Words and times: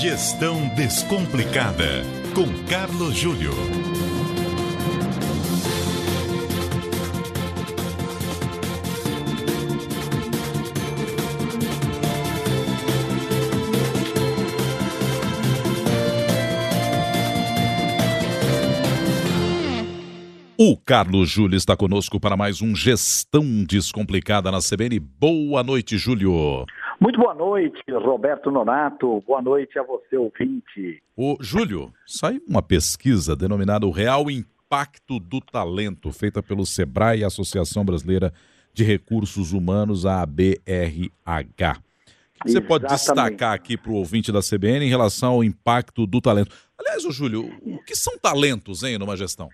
Gestão 0.00 0.66
Descomplicada, 0.68 2.02
com 2.34 2.46
Carlos 2.64 3.14
Júlio. 3.14 3.52
O 20.56 20.76
Carlos 20.78 21.28
Júlio 21.28 21.58
está 21.58 21.76
conosco 21.76 22.18
para 22.18 22.38
mais 22.38 22.62
um 22.62 22.74
Gestão 22.74 23.44
Descomplicada 23.68 24.50
na 24.50 24.60
CBN. 24.60 24.98
Boa 24.98 25.62
noite, 25.62 25.98
Júlio. 25.98 26.64
Muito 27.02 27.18
boa 27.18 27.32
noite, 27.32 27.82
Roberto 27.90 28.50
Nonato. 28.50 29.24
Boa 29.26 29.40
noite 29.40 29.78
a 29.78 29.82
você, 29.82 30.18
ouvinte. 30.18 31.02
O 31.16 31.38
Júlio, 31.40 31.90
saiu 32.06 32.42
uma 32.46 32.62
pesquisa 32.62 33.34
denominada 33.34 33.86
O 33.86 33.90
Real 33.90 34.30
Impacto 34.30 35.18
do 35.18 35.40
Talento, 35.40 36.12
feita 36.12 36.42
pelo 36.42 36.66
SEBRAE, 36.66 37.24
Associação 37.24 37.86
Brasileira 37.86 38.34
de 38.74 38.84
Recursos 38.84 39.54
Humanos, 39.54 40.04
a 40.04 40.20
ABRH. 40.20 41.78
O 42.38 42.44
que 42.44 42.52
você 42.52 42.60
pode 42.60 42.86
destacar 42.86 43.54
aqui 43.54 43.78
para 43.78 43.92
o 43.92 43.94
ouvinte 43.94 44.30
da 44.30 44.40
CBN 44.40 44.84
em 44.84 44.90
relação 44.90 45.32
ao 45.32 45.44
impacto 45.44 46.06
do 46.06 46.20
talento? 46.20 46.54
Aliás, 46.78 47.06
o 47.06 47.10
Júlio, 47.10 47.50
o 47.62 47.82
que 47.82 47.96
são 47.96 48.18
talentos, 48.18 48.82
hein, 48.82 48.98
numa 48.98 49.16
gestão? 49.16 49.48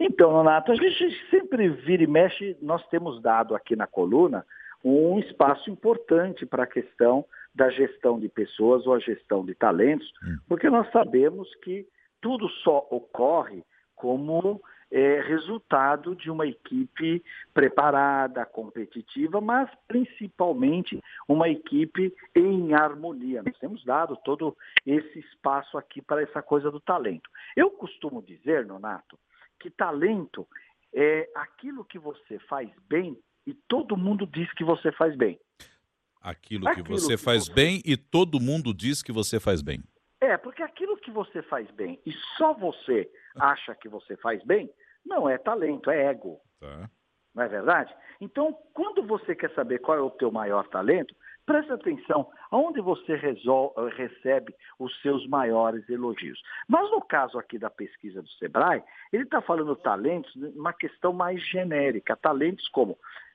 Então, 0.00 0.32
Nonato, 0.32 0.72
a 0.72 0.74
gente 0.74 1.16
sempre 1.30 1.68
vira 1.68 2.02
e 2.02 2.08
mexe, 2.08 2.56
nós 2.60 2.84
temos 2.88 3.22
dado 3.22 3.54
aqui 3.54 3.76
na 3.76 3.86
coluna 3.86 4.44
um 4.84 5.18
espaço 5.18 5.70
importante 5.70 6.46
para 6.46 6.64
a 6.64 6.66
questão 6.66 7.24
da 7.54 7.70
gestão 7.70 8.18
de 8.20 8.28
pessoas 8.28 8.86
ou 8.86 8.94
a 8.94 8.98
gestão 8.98 9.44
de 9.44 9.54
talentos, 9.54 10.10
hum. 10.22 10.38
porque 10.48 10.68
nós 10.68 10.90
sabemos 10.92 11.52
que 11.56 11.86
tudo 12.20 12.48
só 12.48 12.86
ocorre 12.90 13.64
como 13.94 14.60
é, 14.90 15.20
resultado 15.20 16.14
de 16.14 16.30
uma 16.30 16.46
equipe 16.46 17.22
preparada, 17.52 18.44
competitiva, 18.44 19.40
mas 19.40 19.68
principalmente 19.88 21.00
uma 21.28 21.48
equipe 21.48 22.14
em 22.34 22.74
harmonia. 22.74 23.42
Nós 23.42 23.58
temos 23.58 23.84
dado 23.84 24.16
todo 24.24 24.56
esse 24.84 25.18
espaço 25.18 25.76
aqui 25.76 26.00
para 26.00 26.22
essa 26.22 26.42
coisa 26.42 26.70
do 26.70 26.80
talento. 26.80 27.28
Eu 27.56 27.70
costumo 27.70 28.22
dizer, 28.22 28.64
Nonato, 28.64 29.18
que 29.58 29.70
talento 29.70 30.46
é 30.94 31.28
aquilo 31.34 31.84
que 31.84 31.98
você 31.98 32.38
faz 32.40 32.70
bem 32.88 33.18
e 33.46 33.54
todo 33.54 33.96
mundo 33.96 34.26
diz 34.26 34.52
que 34.52 34.64
você 34.64 34.90
faz 34.92 35.16
bem. 35.16 35.38
Aquilo, 36.20 36.68
aquilo 36.68 36.84
que 36.84 36.90
você 36.90 37.16
que 37.16 37.22
faz 37.22 37.46
você... 37.46 37.52
bem 37.54 37.82
e 37.84 37.96
todo 37.96 38.40
mundo 38.40 38.74
diz 38.74 39.02
que 39.02 39.12
você 39.12 39.38
faz 39.38 39.62
bem. 39.62 39.82
É, 40.20 40.36
porque 40.36 40.62
aquilo 40.62 40.96
que 40.96 41.10
você 41.10 41.42
faz 41.42 41.70
bem 41.70 42.00
e 42.04 42.12
só 42.36 42.52
você 42.52 43.08
acha 43.38 43.74
que 43.74 43.88
você 43.88 44.16
faz 44.16 44.42
bem, 44.44 44.68
não 45.04 45.28
é 45.28 45.38
talento, 45.38 45.90
é 45.90 46.06
ego. 46.06 46.40
Tá. 46.58 46.90
Não 47.34 47.44
é 47.44 47.48
verdade? 47.48 47.94
Então, 48.20 48.56
quando 48.72 49.02
você 49.02 49.36
quer 49.36 49.54
saber 49.54 49.78
qual 49.78 49.98
é 49.98 50.00
o 50.00 50.10
teu 50.10 50.32
maior 50.32 50.66
talento, 50.68 51.14
Preste 51.46 51.70
atenção, 51.70 52.28
aonde 52.50 52.80
você 52.80 53.14
resolve, 53.14 53.88
recebe 53.90 54.52
os 54.80 55.00
seus 55.00 55.24
maiores 55.28 55.88
elogios. 55.88 56.42
Mas 56.66 56.90
no 56.90 57.00
caso 57.00 57.38
aqui 57.38 57.56
da 57.56 57.70
pesquisa 57.70 58.20
do 58.20 58.28
Sebrae, 58.30 58.82
ele 59.12 59.22
está 59.22 59.40
falando 59.40 59.76
talentos, 59.76 60.34
uma 60.56 60.72
questão 60.72 61.12
mais 61.12 61.40
genérica, 61.48 62.16
talentos 62.16 62.66
como 62.70 62.98
eh, 62.98 63.25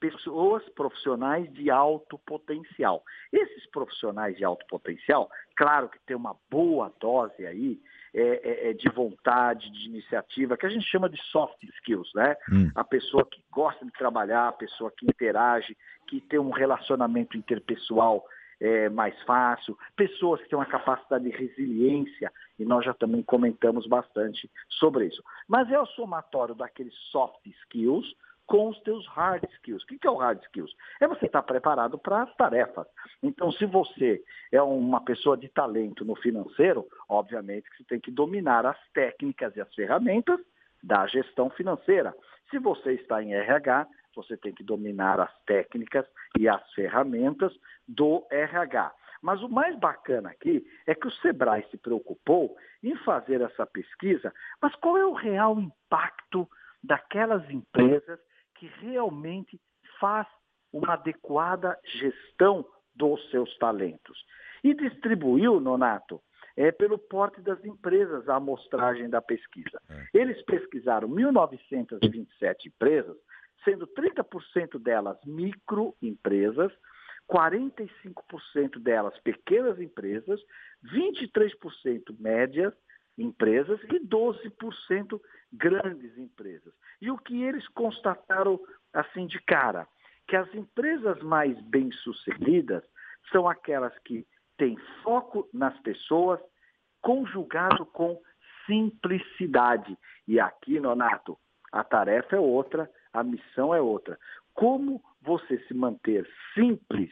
pessoas 0.00 0.66
profissionais 0.70 1.52
de 1.52 1.70
alto 1.70 2.18
potencial. 2.26 3.02
Esses 3.32 3.66
profissionais 3.70 4.36
de 4.36 4.44
alto 4.44 4.64
potencial, 4.66 5.30
claro 5.56 5.88
que 5.88 5.98
tem 6.06 6.16
uma 6.16 6.36
boa 6.50 6.92
dose 6.98 7.46
aí 7.46 7.80
é, 8.14 8.20
é, 8.20 8.70
é, 8.70 8.72
de 8.72 8.88
vontade, 8.90 9.70
de 9.70 9.88
iniciativa, 9.88 10.56
que 10.56 10.66
a 10.66 10.70
gente 10.70 10.86
chama 10.86 11.08
de 11.08 11.20
soft 11.24 11.62
skills, 11.62 12.10
né? 12.14 12.36
Hum. 12.50 12.70
A 12.74 12.84
pessoa 12.84 13.26
que 13.26 13.42
gosta 13.50 13.84
de 13.84 13.92
trabalhar, 13.92 14.48
a 14.48 14.52
pessoa 14.52 14.92
que 14.96 15.04
interage, 15.04 15.76
que 16.06 16.20
tem 16.20 16.38
um 16.38 16.50
relacionamento 16.50 17.36
interpessoal 17.36 18.24
é, 18.60 18.88
mais 18.88 19.20
fácil, 19.22 19.76
pessoas 19.96 20.40
que 20.40 20.48
têm 20.48 20.58
uma 20.58 20.64
capacidade 20.64 21.24
de 21.24 21.36
resiliência, 21.36 22.32
e 22.58 22.64
nós 22.64 22.84
já 22.84 22.94
também 22.94 23.22
comentamos 23.22 23.86
bastante 23.86 24.48
sobre 24.68 25.06
isso. 25.06 25.22
Mas 25.48 25.70
é 25.70 25.78
o 25.78 25.86
somatório 25.86 26.54
daqueles 26.54 26.94
soft 27.10 27.44
skills 27.46 28.06
com 28.46 28.68
os 28.68 28.78
teus 28.80 29.06
hard 29.08 29.44
skills. 29.54 29.82
O 29.84 29.86
que 29.86 30.06
é 30.06 30.10
o 30.10 30.16
hard 30.16 30.40
skills? 30.42 30.72
É 31.00 31.08
você 31.08 31.26
estar 31.26 31.42
preparado 31.42 31.98
para 31.98 32.22
as 32.22 32.34
tarefas. 32.36 32.86
Então, 33.22 33.50
se 33.52 33.64
você 33.66 34.22
é 34.52 34.60
uma 34.60 35.02
pessoa 35.02 35.36
de 35.36 35.48
talento 35.48 36.04
no 36.04 36.14
financeiro, 36.16 36.86
obviamente 37.08 37.68
que 37.70 37.78
você 37.78 37.84
tem 37.84 38.00
que 38.00 38.10
dominar 38.10 38.66
as 38.66 38.78
técnicas 38.92 39.54
e 39.56 39.60
as 39.60 39.74
ferramentas 39.74 40.40
da 40.82 41.06
gestão 41.06 41.48
financeira. 41.50 42.14
Se 42.50 42.58
você 42.58 42.92
está 42.92 43.22
em 43.22 43.34
RH, 43.34 43.86
você 44.14 44.36
tem 44.36 44.52
que 44.52 44.62
dominar 44.62 45.18
as 45.18 45.32
técnicas 45.44 46.06
e 46.38 46.48
as 46.48 46.72
ferramentas 46.72 47.52
do 47.88 48.26
RH. 48.30 48.92
Mas 49.22 49.42
o 49.42 49.48
mais 49.48 49.76
bacana 49.78 50.28
aqui 50.28 50.64
é 50.86 50.94
que 50.94 51.08
o 51.08 51.10
Sebrae 51.10 51.66
se 51.70 51.78
preocupou 51.78 52.54
em 52.82 52.94
fazer 52.96 53.40
essa 53.40 53.64
pesquisa, 53.64 54.32
mas 54.60 54.74
qual 54.76 54.98
é 54.98 55.06
o 55.06 55.14
real 55.14 55.58
impacto 55.58 56.46
daquelas 56.82 57.48
empresas 57.50 58.20
que 58.54 58.66
realmente 58.80 59.60
faz 60.00 60.26
uma 60.72 60.94
adequada 60.94 61.78
gestão 61.84 62.64
dos 62.94 63.30
seus 63.30 63.56
talentos. 63.58 64.24
E 64.62 64.74
distribuiu, 64.74 65.60
Nonato, 65.60 66.20
é, 66.56 66.70
pelo 66.70 66.98
porte 66.98 67.40
das 67.40 67.62
empresas 67.64 68.28
a 68.28 68.36
amostragem 68.36 69.08
da 69.08 69.20
pesquisa. 69.20 69.80
É. 69.88 70.06
Eles 70.14 70.40
pesquisaram 70.42 71.08
1.927 71.08 72.66
empresas, 72.66 73.16
sendo 73.64 73.86
30% 73.88 74.78
delas 74.78 75.18
microempresas, 75.24 76.72
45% 77.30 78.78
delas 78.78 79.18
pequenas 79.20 79.80
empresas, 79.80 80.40
23% 80.92 82.14
médias 82.18 82.74
empresas 83.16 83.80
e 83.84 84.00
12% 84.00 85.20
grandes 85.52 86.16
empresas. 86.18 86.72
E 87.00 87.10
o 87.10 87.18
que 87.18 87.42
eles 87.42 87.66
constataram 87.68 88.60
assim 88.92 89.26
de 89.26 89.40
cara? 89.40 89.86
Que 90.26 90.36
as 90.36 90.52
empresas 90.54 91.22
mais 91.22 91.60
bem-sucedidas 91.62 92.82
são 93.30 93.48
aquelas 93.48 93.96
que 94.00 94.26
têm 94.56 94.76
foco 95.02 95.48
nas 95.52 95.78
pessoas, 95.80 96.40
conjugado 97.00 97.84
com 97.86 98.20
simplicidade. 98.66 99.96
E 100.26 100.40
aqui, 100.40 100.80
Nonato, 100.80 101.38
a 101.72 101.84
tarefa 101.84 102.36
é 102.36 102.40
outra, 102.40 102.90
a 103.12 103.22
missão 103.22 103.74
é 103.74 103.80
outra. 103.80 104.18
Como 104.54 105.02
você 105.20 105.58
se 105.66 105.74
manter 105.74 106.28
simples, 106.54 107.10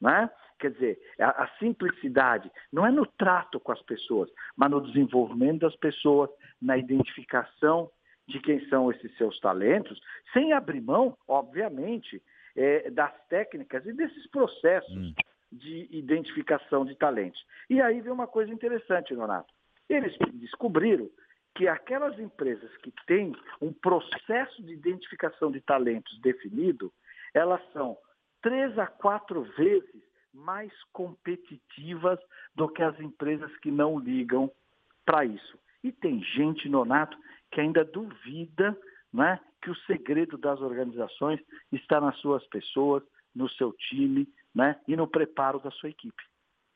né? 0.00 0.30
Quer 0.60 0.72
dizer, 0.72 1.00
a, 1.18 1.44
a, 1.44 1.48
simplicidade 1.58 2.50
não 2.70 2.86
é 2.86 2.90
no 2.90 3.06
trato 3.06 3.58
com 3.58 3.72
as 3.72 3.82
pessoas, 3.82 4.30
mas 4.54 4.70
no 4.70 4.82
desenvolvimento 4.82 5.60
das 5.60 5.74
pessoas, 5.76 6.28
na 6.60 6.76
identificação 6.76 7.90
de 8.28 8.38
quem 8.40 8.64
são 8.68 8.90
esses 8.90 9.16
seus 9.16 9.40
talentos, 9.40 9.98
sem 10.34 10.52
abrir 10.52 10.82
mão, 10.82 11.16
obviamente, 11.26 12.22
é, 12.54 12.90
das 12.90 13.12
técnicas 13.28 13.84
e 13.86 13.92
desses 13.94 14.26
processos 14.28 14.94
hum. 14.94 15.14
de 15.50 15.88
identificação 15.90 16.84
de 16.84 16.94
talentos. 16.94 17.42
E 17.70 17.80
aí 17.80 18.02
vem 18.02 18.12
uma 18.12 18.26
coisa 18.26 18.52
interessante, 18.52 19.14
Renato. 19.14 19.52
Eles 19.88 20.14
descobriram 20.34 21.10
que 21.54 21.66
aquelas 21.66 22.18
empresas 22.18 22.70
que 22.78 22.92
têm 23.06 23.34
um 23.60 23.72
processo 23.72 24.62
de 24.62 24.74
identificação 24.74 25.50
de 25.50 25.60
talentos 25.62 26.20
definido, 26.20 26.92
elas 27.34 27.60
são 27.72 27.96
três 28.42 28.78
a 28.78 28.86
quatro 28.86 29.42
vezes 29.56 30.09
mais 30.32 30.72
competitivas 30.92 32.18
do 32.54 32.68
que 32.68 32.82
as 32.82 32.98
empresas 33.00 33.54
que 33.58 33.70
não 33.70 33.98
ligam 33.98 34.50
para 35.04 35.24
isso. 35.24 35.58
E 35.82 35.90
tem 35.90 36.22
gente, 36.22 36.68
Nonato, 36.68 37.16
que 37.50 37.60
ainda 37.60 37.84
duvida 37.84 38.78
né, 39.12 39.40
que 39.62 39.70
o 39.70 39.76
segredo 39.86 40.38
das 40.38 40.60
organizações 40.60 41.40
está 41.72 42.00
nas 42.00 42.16
suas 42.18 42.46
pessoas, 42.48 43.02
no 43.34 43.48
seu 43.48 43.72
time 43.72 44.28
né, 44.54 44.78
e 44.86 44.96
no 44.96 45.06
preparo 45.06 45.58
da 45.60 45.70
sua 45.70 45.90
equipe. 45.90 46.22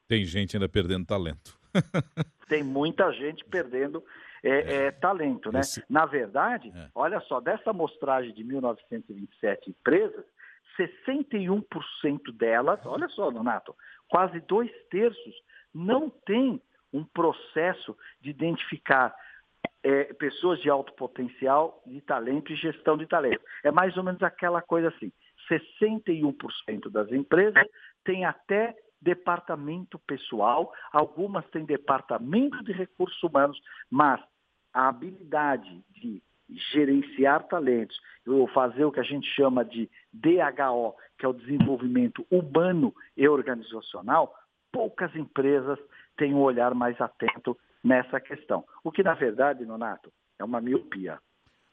Tem 0.08 0.24
gente 0.24 0.56
ainda 0.56 0.68
perdendo 0.68 1.06
talento. 1.06 1.58
tem 2.48 2.62
muita 2.62 3.10
gente 3.12 3.44
perdendo 3.44 4.04
é, 4.44 4.50
é. 4.50 4.86
É, 4.86 4.90
talento, 4.90 5.50
né? 5.50 5.60
Esse... 5.60 5.82
Na 5.88 6.04
verdade, 6.04 6.72
é. 6.74 6.88
olha 6.94 7.18
só, 7.20 7.40
dessa 7.40 7.70
amostragem 7.70 8.32
de 8.34 8.44
1927 8.44 9.70
empresas, 9.70 10.24
61% 10.78 12.32
delas, 12.32 12.84
olha 12.84 13.08
só, 13.08 13.30
Donato, 13.30 13.74
quase 14.08 14.40
dois 14.40 14.70
terços 14.90 15.34
não 15.72 16.10
tem 16.10 16.60
um 16.92 17.04
processo 17.04 17.96
de 18.20 18.30
identificar 18.30 19.14
é, 19.82 20.04
pessoas 20.14 20.60
de 20.60 20.70
alto 20.70 20.92
potencial, 20.94 21.82
de 21.86 22.00
talento 22.00 22.52
e 22.52 22.56
gestão 22.56 22.96
de 22.96 23.06
talento. 23.06 23.42
É 23.62 23.70
mais 23.70 23.96
ou 23.96 24.02
menos 24.02 24.22
aquela 24.22 24.62
coisa 24.62 24.88
assim: 24.88 25.12
61% 25.50 26.90
das 26.90 27.10
empresas 27.10 27.66
têm 28.04 28.24
até 28.24 28.76
departamento 29.00 29.98
pessoal, 29.98 30.72
algumas 30.90 31.46
têm 31.50 31.64
departamento 31.64 32.62
de 32.64 32.72
recursos 32.72 33.22
humanos, 33.22 33.60
mas 33.90 34.20
a 34.74 34.88
habilidade 34.88 35.82
de 35.92 36.22
gerenciar 36.72 37.46
talentos, 37.48 37.98
ou 38.26 38.46
fazer 38.48 38.84
o 38.84 38.92
que 38.92 39.00
a 39.00 39.04
gente 39.04 39.26
chama 39.34 39.64
de 39.64 39.88
DHO, 40.12 40.94
que 41.18 41.24
é 41.24 41.28
o 41.28 41.32
desenvolvimento 41.32 42.26
humano 42.30 42.94
e 43.16 43.26
organizacional, 43.26 44.34
poucas 44.70 45.14
empresas 45.14 45.78
têm 46.16 46.34
um 46.34 46.42
olhar 46.42 46.74
mais 46.74 47.00
atento 47.00 47.56
nessa 47.82 48.20
questão. 48.20 48.64
O 48.82 48.90
que, 48.90 49.02
na 49.02 49.14
verdade, 49.14 49.64
Nonato, 49.64 50.12
é 50.38 50.44
uma 50.44 50.60
miopia. 50.60 51.18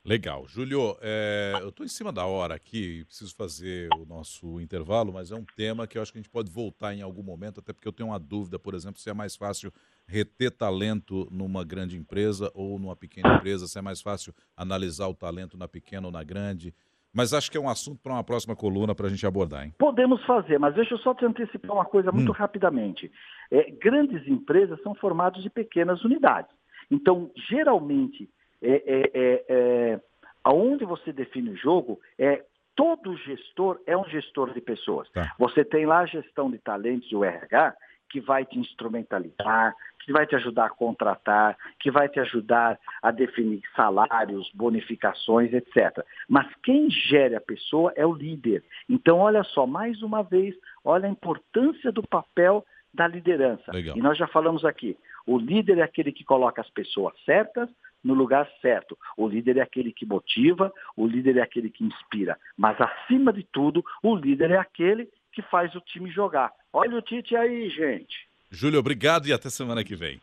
Legal. 0.03 0.47
Júlio, 0.47 0.97
é, 0.99 1.53
eu 1.61 1.69
estou 1.69 1.85
em 1.85 1.89
cima 1.89 2.11
da 2.11 2.25
hora 2.25 2.55
aqui, 2.55 3.05
preciso 3.05 3.35
fazer 3.35 3.87
o 3.99 4.05
nosso 4.05 4.59
intervalo, 4.59 5.13
mas 5.13 5.31
é 5.31 5.35
um 5.35 5.45
tema 5.55 5.85
que 5.85 5.95
eu 5.95 6.01
acho 6.01 6.11
que 6.11 6.17
a 6.17 6.21
gente 6.21 6.31
pode 6.31 6.49
voltar 6.49 6.95
em 6.95 7.03
algum 7.03 7.21
momento, 7.21 7.59
até 7.59 7.71
porque 7.71 7.87
eu 7.87 7.93
tenho 7.93 8.09
uma 8.09 8.19
dúvida, 8.19 8.57
por 8.57 8.73
exemplo, 8.73 8.99
se 8.99 9.11
é 9.11 9.13
mais 9.13 9.35
fácil 9.35 9.71
reter 10.07 10.49
talento 10.49 11.27
numa 11.31 11.63
grande 11.63 11.95
empresa 11.97 12.51
ou 12.55 12.79
numa 12.79 12.95
pequena 12.95 13.35
empresa, 13.35 13.67
se 13.67 13.77
é 13.77 13.81
mais 13.81 14.01
fácil 14.01 14.33
analisar 14.57 15.07
o 15.07 15.13
talento 15.13 15.55
na 15.55 15.67
pequena 15.67 16.07
ou 16.07 16.11
na 16.11 16.23
grande. 16.23 16.73
Mas 17.13 17.31
acho 17.31 17.51
que 17.51 17.57
é 17.57 17.61
um 17.61 17.69
assunto 17.69 17.99
para 18.01 18.13
uma 18.13 18.23
próxima 18.23 18.55
coluna 18.55 18.95
para 18.95 19.05
a 19.05 19.09
gente 19.09 19.27
abordar, 19.27 19.65
hein? 19.65 19.73
Podemos 19.77 20.23
fazer, 20.25 20.57
mas 20.57 20.73
deixa 20.73 20.95
eu 20.95 20.97
só 20.99 21.13
te 21.13 21.25
antecipar 21.25 21.73
uma 21.73 21.85
coisa 21.85 22.11
muito 22.11 22.31
hum. 22.31 22.35
rapidamente. 22.35 23.11
É, 23.51 23.69
grandes 23.69 24.27
empresas 24.27 24.81
são 24.81 24.95
formadas 24.95 25.43
de 25.43 25.49
pequenas 25.49 26.03
unidades. 26.03 26.55
Então, 26.89 27.29
geralmente, 27.49 28.29
é, 28.61 29.41
é, 29.49 29.99
aonde 30.43 30.85
você 30.85 31.11
define 31.11 31.51
o 31.51 31.57
jogo 31.57 31.99
é 32.17 32.43
todo 32.75 33.17
gestor 33.17 33.79
é 33.85 33.95
um 33.95 34.05
gestor 34.05 34.53
de 34.53 34.61
pessoas. 34.61 35.09
Tá. 35.11 35.33
Você 35.37 35.63
tem 35.63 35.85
lá 35.85 35.99
a 35.99 36.05
gestão 36.05 36.49
de 36.49 36.57
talentos, 36.57 37.11
o 37.11 37.23
RH, 37.23 37.75
que 38.09 38.19
vai 38.19 38.45
te 38.45 38.59
instrumentalizar, 38.59 39.73
que 40.03 40.11
vai 40.11 40.25
te 40.25 40.35
ajudar 40.35 40.65
a 40.65 40.69
contratar, 40.69 41.57
que 41.79 41.89
vai 41.89 42.09
te 42.09 42.19
ajudar 42.19 42.77
a 43.01 43.11
definir 43.11 43.61
salários, 43.75 44.51
bonificações, 44.53 45.53
etc. 45.53 46.03
Mas 46.27 46.47
quem 46.63 46.89
gere 46.89 47.35
a 47.35 47.41
pessoa 47.41 47.93
é 47.95 48.05
o 48.05 48.13
líder. 48.13 48.63
Então, 48.89 49.19
olha 49.19 49.43
só, 49.43 49.65
mais 49.65 50.01
uma 50.01 50.23
vez, 50.23 50.55
olha 50.83 51.07
a 51.07 51.11
importância 51.11 51.91
do 51.91 52.03
papel 52.03 52.65
da 52.93 53.07
liderança. 53.07 53.71
Legal. 53.71 53.95
E 53.95 54.01
nós 54.01 54.17
já 54.17 54.27
falamos 54.27 54.65
aqui, 54.65 54.97
o 55.25 55.37
líder 55.37 55.77
é 55.77 55.83
aquele 55.83 56.11
que 56.11 56.25
coloca 56.25 56.61
as 56.61 56.69
pessoas 56.69 57.13
certas 57.23 57.69
no 58.03 58.13
lugar 58.13 58.47
certo. 58.61 58.97
O 59.15 59.27
líder 59.27 59.57
é 59.57 59.61
aquele 59.61 59.91
que 59.91 60.05
motiva, 60.05 60.71
o 60.95 61.07
líder 61.07 61.37
é 61.37 61.41
aquele 61.41 61.69
que 61.69 61.83
inspira. 61.83 62.37
Mas, 62.57 62.79
acima 62.79 63.31
de 63.31 63.43
tudo, 63.43 63.83
o 64.01 64.15
líder 64.15 64.51
é 64.51 64.57
aquele 64.57 65.09
que 65.31 65.41
faz 65.43 65.73
o 65.75 65.81
time 65.81 66.09
jogar. 66.11 66.51
Olha 66.73 66.97
o 66.97 67.01
Tite 67.01 67.35
aí, 67.35 67.69
gente. 67.69 68.27
Júlio, 68.49 68.79
obrigado 68.79 69.27
e 69.27 69.33
até 69.33 69.49
semana 69.49 69.83
que 69.83 69.95
vem. 69.95 70.19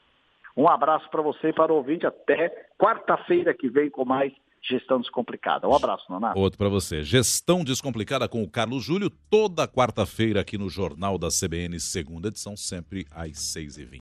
Um 0.56 0.69
abraço 0.69 1.08
para 1.10 1.22
você 1.22 1.48
e 1.48 1.52
para 1.52 1.72
o 1.72 1.76
ouvinte. 1.76 2.06
Até 2.06 2.69
quarta-feira 2.78 3.54
que 3.54 3.69
vem 3.69 3.88
com 3.88 4.04
mais 4.04 4.32
Gestão 4.62 5.00
Descomplicada. 5.00 5.69
Um 5.69 5.75
abraço, 5.75 6.04
Nonato. 6.10 6.38
Outro 6.38 6.58
para 6.58 6.69
você. 6.69 7.02
Gestão 7.02 7.64
Descomplicada 7.64 8.28
com 8.28 8.42
o 8.42 8.50
Carlos 8.50 8.84
Júlio, 8.84 9.10
toda 9.30 9.69
quarta-feira 9.69 10.40
aqui 10.40 10.58
no 10.58 10.69
Jornal 10.69 11.16
da 11.16 11.28
CBN, 11.28 11.78
segunda 11.78 12.28
edição, 12.28 12.56
sempre 12.56 13.06
às 13.10 13.32
6h20. 13.32 13.96